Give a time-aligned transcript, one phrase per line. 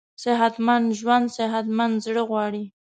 [0.23, 2.63] صحتمند ژوند صحتمند زړه غواړي.